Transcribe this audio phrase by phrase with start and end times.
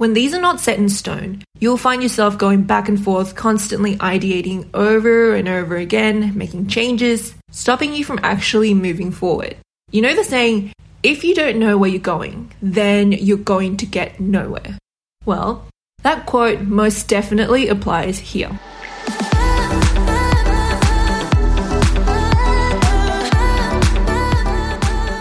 [0.00, 3.96] When these are not set in stone, you'll find yourself going back and forth, constantly
[3.96, 9.58] ideating over and over again, making changes, stopping you from actually moving forward.
[9.90, 13.84] You know the saying, if you don't know where you're going, then you're going to
[13.84, 14.78] get nowhere.
[15.26, 15.66] Well,
[16.02, 18.58] that quote most definitely applies here.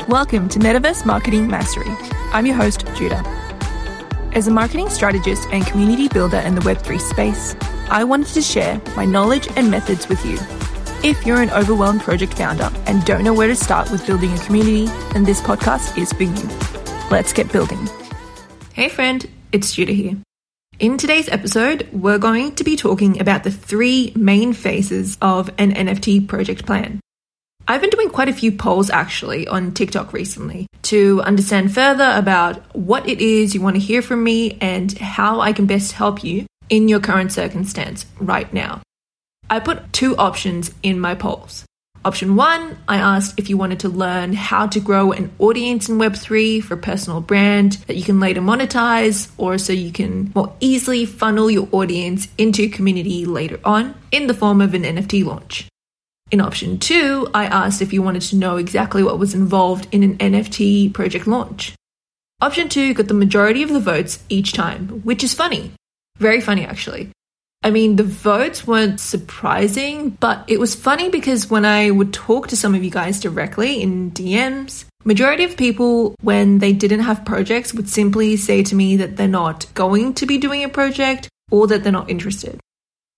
[0.08, 1.94] Welcome to Metaverse Marketing Mastery.
[2.32, 3.39] I'm your host, Judha.
[4.32, 7.56] As a marketing strategist and community builder in the Web3 space,
[7.90, 10.38] I wanted to share my knowledge and methods with you.
[11.04, 14.38] If you're an overwhelmed project founder and don't know where to start with building a
[14.46, 17.10] community, then this podcast is for you.
[17.10, 17.90] Let's get building.
[18.74, 20.16] Hey, friend, it's Judha here.
[20.78, 25.74] In today's episode, we're going to be talking about the three main phases of an
[25.74, 27.02] NFT project plan.
[27.72, 32.76] I've been doing quite a few polls actually on TikTok recently to understand further about
[32.76, 36.24] what it is you want to hear from me and how I can best help
[36.24, 38.82] you in your current circumstance right now.
[39.52, 41.64] I put two options in my polls.
[42.04, 46.00] Option one, I asked if you wanted to learn how to grow an audience in
[46.00, 50.56] Web3 for a personal brand that you can later monetize, or so you can more
[50.60, 55.68] easily funnel your audience into community later on in the form of an NFT launch.
[56.32, 60.04] In option two, I asked if you wanted to know exactly what was involved in
[60.04, 61.74] an NFT project launch.
[62.40, 65.72] Option two got the majority of the votes each time, which is funny.
[66.18, 67.10] Very funny, actually.
[67.64, 72.48] I mean, the votes weren't surprising, but it was funny because when I would talk
[72.50, 77.26] to some of you guys directly in DMs, majority of people, when they didn't have
[77.26, 81.28] projects, would simply say to me that they're not going to be doing a project
[81.52, 82.60] or that they're not interested.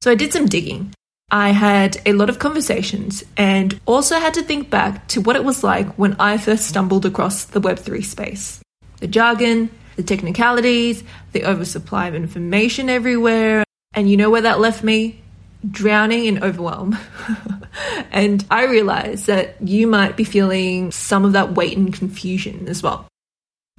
[0.02, 0.94] So I did some digging
[1.32, 5.46] I had a lot of conversations and also had to think back to what it
[5.46, 8.62] was like when I first stumbled across the Web3 space.
[9.00, 13.64] The jargon, the technicalities, the oversupply of information everywhere.
[13.94, 15.22] And you know where that left me?
[15.70, 16.98] Drowning in overwhelm.
[18.12, 22.84] and I realized that you might be feeling some of that weight and confusion as
[22.84, 23.08] well.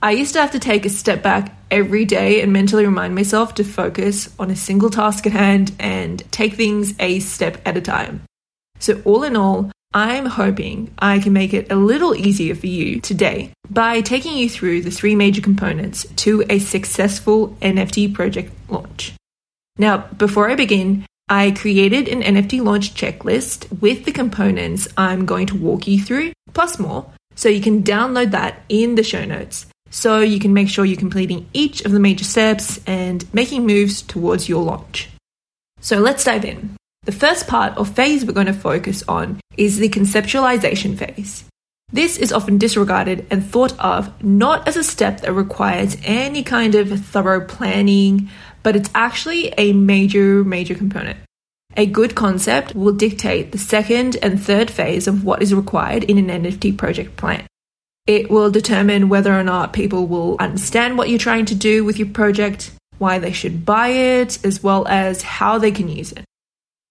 [0.05, 3.55] I used to have to take a step back every day and mentally remind myself
[3.55, 7.81] to focus on a single task at hand and take things a step at a
[7.81, 8.23] time.
[8.81, 13.01] So, all in all, I'm hoping I can make it a little easier for you
[13.01, 19.13] today by taking you through the three major components to a successful NFT project launch.
[19.79, 25.47] Now, before I begin, I created an NFT launch checklist with the components I'm going
[25.47, 29.67] to walk you through, plus more, so you can download that in the show notes
[29.92, 34.00] so you can make sure you're completing each of the major steps and making moves
[34.00, 35.10] towards your launch.
[35.80, 36.76] So let's dive in.
[37.03, 41.44] The first part or phase we're going to focus on is the conceptualization phase.
[41.92, 46.74] This is often disregarded and thought of not as a step that requires any kind
[46.74, 48.30] of thorough planning,
[48.62, 51.19] but it's actually a major, major component.
[51.76, 56.16] A good concept will dictate the second and third phase of what is required in
[56.16, 57.44] an NFT project plan.
[58.07, 61.99] It will determine whether or not people will understand what you're trying to do with
[61.99, 66.25] your project, why they should buy it, as well as how they can use it.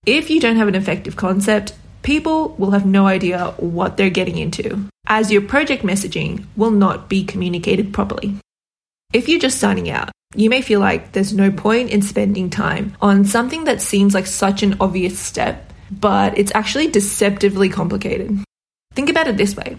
[0.06, 4.38] If you don't have an effective concept, people will have no idea what they're getting
[4.38, 8.38] into, as your project messaging will not be communicated properly.
[9.12, 12.96] If you're just starting out, you may feel like there's no point in spending time
[13.02, 18.40] on something that seems like such an obvious step, but it's actually deceptively complicated.
[18.94, 19.78] Think about it this way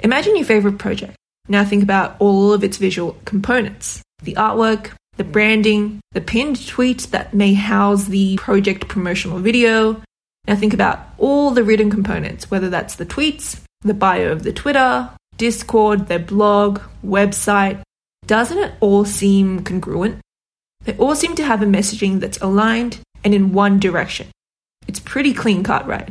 [0.00, 1.16] Imagine your favorite project.
[1.48, 7.00] Now think about all of its visual components the artwork, the branding, the pinned tweet
[7.10, 10.02] that may house the project promotional video.
[10.46, 14.52] Now think about all the written components, whether that's the tweets, the bio of the
[14.52, 17.82] Twitter, Discord, their blog, website.
[18.26, 20.20] Doesn't it all seem congruent?
[20.84, 24.28] They all seem to have a messaging that's aligned and in one direction.
[24.88, 26.10] It's pretty clean cut, right?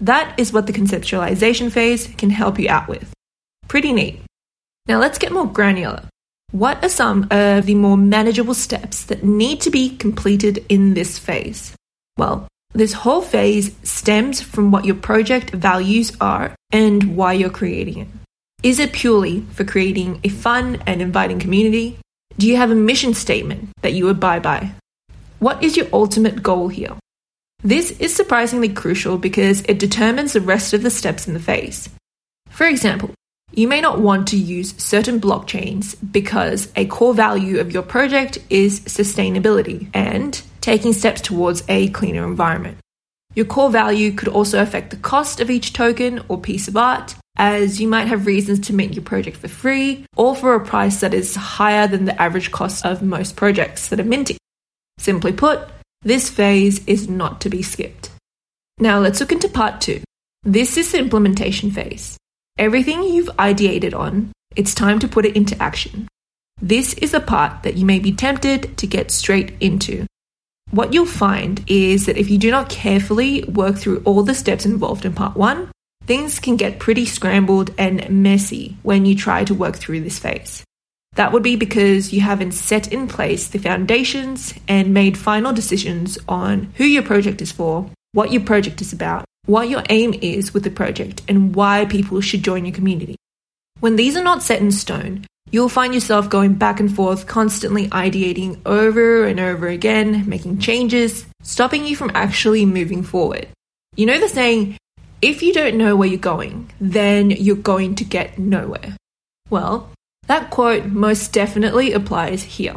[0.00, 3.12] That is what the conceptualization phase can help you out with.
[3.68, 4.22] Pretty neat.
[4.86, 6.02] Now let's get more granular.
[6.52, 11.18] What are some of the more manageable steps that need to be completed in this
[11.18, 11.74] phase?
[12.18, 17.98] Well, this whole phase stems from what your project values are and why you're creating
[17.98, 18.08] it.
[18.62, 21.98] Is it purely for creating a fun and inviting community?
[22.38, 24.72] Do you have a mission statement that you abide by?
[25.38, 26.96] What is your ultimate goal here?
[27.62, 31.90] This is surprisingly crucial because it determines the rest of the steps in the phase.
[32.48, 33.10] For example,
[33.52, 38.38] you may not want to use certain blockchains because a core value of your project
[38.48, 42.78] is sustainability and taking steps towards a cleaner environment.
[43.34, 47.14] Your core value could also affect the cost of each token or piece of art,
[47.36, 51.00] as you might have reasons to mint your project for free or for a price
[51.00, 54.38] that is higher than the average cost of most projects that are minting.
[54.98, 55.68] Simply put,
[56.02, 58.10] this phase is not to be skipped.
[58.78, 60.00] Now let's look into part two.
[60.42, 62.16] This is the implementation phase.
[62.58, 66.08] Everything you've ideated on, it's time to put it into action.
[66.62, 70.06] This is a part that you may be tempted to get straight into.
[70.70, 74.64] What you'll find is that if you do not carefully work through all the steps
[74.64, 75.70] involved in part one,
[76.06, 80.64] things can get pretty scrambled and messy when you try to work through this phase.
[81.20, 86.16] That would be because you haven't set in place the foundations and made final decisions
[86.26, 90.54] on who your project is for, what your project is about, what your aim is
[90.54, 93.16] with the project, and why people should join your community.
[93.80, 97.86] When these are not set in stone, you'll find yourself going back and forth, constantly
[97.88, 103.46] ideating over and over again, making changes, stopping you from actually moving forward.
[103.94, 104.78] You know the saying,
[105.20, 108.96] if you don't know where you're going, then you're going to get nowhere.
[109.50, 109.90] Well,
[110.26, 112.76] that quote most definitely applies here.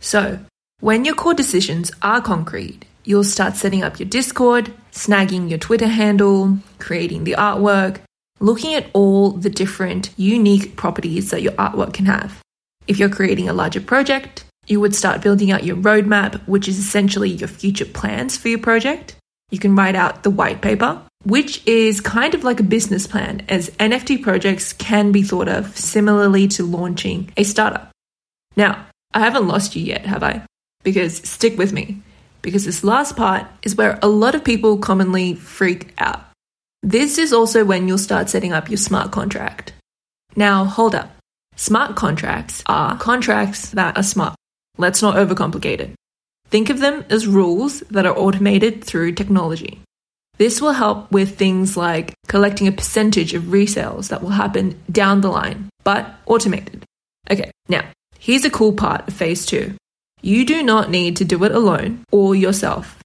[0.00, 0.38] So,
[0.80, 5.88] when your core decisions are concrete, you'll start setting up your Discord, snagging your Twitter
[5.88, 8.00] handle, creating the artwork,
[8.40, 12.40] looking at all the different unique properties that your artwork can have.
[12.86, 16.78] If you're creating a larger project, you would start building out your roadmap, which is
[16.78, 19.16] essentially your future plans for your project.
[19.50, 23.44] You can write out the white paper, which is kind of like a business plan,
[23.48, 27.90] as NFT projects can be thought of similarly to launching a startup.
[28.56, 30.42] Now, I haven't lost you yet, have I?
[30.84, 32.02] Because stick with me,
[32.42, 36.24] because this last part is where a lot of people commonly freak out.
[36.82, 39.72] This is also when you'll start setting up your smart contract.
[40.36, 41.10] Now, hold up.
[41.56, 44.36] Smart contracts are contracts that are smart.
[44.76, 45.94] Let's not overcomplicate it.
[46.50, 49.80] Think of them as rules that are automated through technology.
[50.38, 55.20] This will help with things like collecting a percentage of resales that will happen down
[55.20, 56.84] the line, but automated.
[57.28, 57.84] Okay, now,
[58.18, 59.74] here's a cool part of phase two.
[60.22, 62.98] You do not need to do it alone or yourself.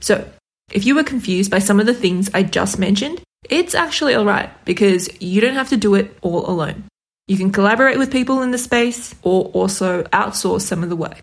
[0.00, 0.28] So,
[0.72, 4.50] if you were confused by some of the things I just mentioned, it's actually alright
[4.64, 6.84] because you don't have to do it all alone.
[7.28, 11.20] You can collaborate with people in the space or also outsource some of the work.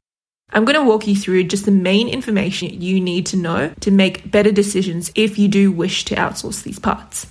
[0.51, 3.91] I'm going to walk you through just the main information you need to know to
[3.91, 7.27] make better decisions if you do wish to outsource these parts.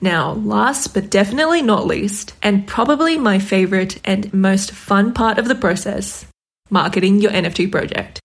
[0.00, 5.46] Now, last but definitely not least, and probably my favorite and most fun part of
[5.46, 6.24] the process,
[6.70, 8.18] marketing your NFT project.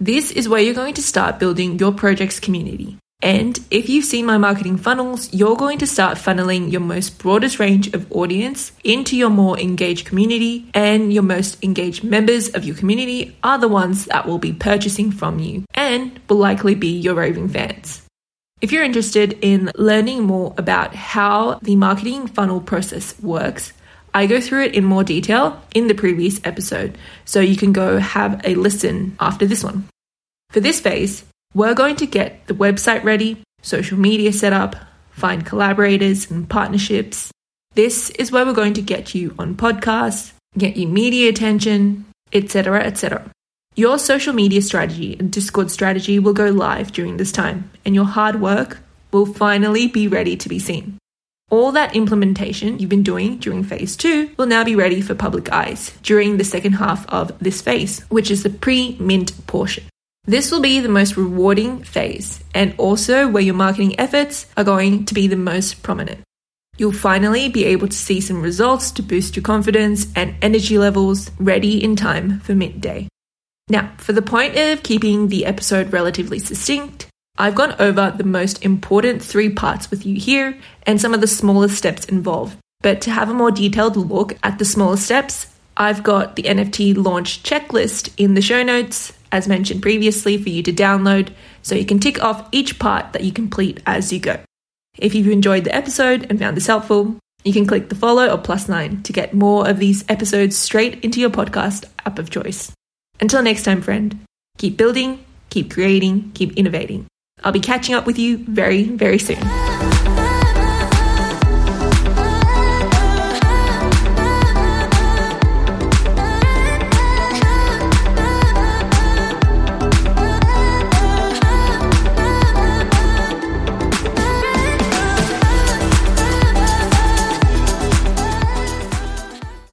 [0.00, 2.98] This is where you're going to start building your project's community.
[3.22, 7.60] And if you've seen my marketing funnels, you're going to start funneling your most broadest
[7.60, 12.74] range of audience into your more engaged community, and your most engaged members of your
[12.74, 17.14] community are the ones that will be purchasing from you and will likely be your
[17.14, 18.02] raving fans.
[18.60, 23.72] If you're interested in learning more about how the marketing funnel process works,
[24.14, 27.98] I go through it in more detail in the previous episode, so you can go
[27.98, 29.88] have a listen after this one.
[30.50, 31.24] For this phase,
[31.54, 34.76] we're going to get the website ready, social media set up,
[35.10, 37.30] find collaborators and partnerships.
[37.74, 42.82] This is where we're going to get you on podcasts, get you media attention, etc.,
[42.84, 43.30] etc.
[43.74, 48.04] Your social media strategy and Discord strategy will go live during this time, and your
[48.04, 48.80] hard work
[49.12, 50.98] will finally be ready to be seen.
[51.50, 55.52] All that implementation you've been doing during phase two will now be ready for public
[55.52, 59.84] eyes during the second half of this phase, which is the pre mint portion.
[60.24, 65.04] This will be the most rewarding phase and also where your marketing efforts are going
[65.06, 66.20] to be the most prominent.
[66.78, 71.32] You'll finally be able to see some results to boost your confidence and energy levels
[71.40, 73.08] ready in time for mint day.
[73.68, 78.64] Now, for the point of keeping the episode relatively succinct, I've gone over the most
[78.64, 82.56] important three parts with you here and some of the smaller steps involved.
[82.80, 86.96] But to have a more detailed look at the smaller steps, I've got the NFT
[86.96, 91.86] launch checklist in the show notes as mentioned previously, for you to download so you
[91.86, 94.38] can tick off each part that you complete as you go.
[94.98, 98.38] If you've enjoyed the episode and found this helpful, you can click the follow or
[98.38, 102.70] plus nine to get more of these episodes straight into your podcast app of choice.
[103.20, 104.20] Until next time, friend,
[104.58, 107.06] keep building, keep creating, keep innovating.
[107.42, 109.71] I'll be catching up with you very, very soon.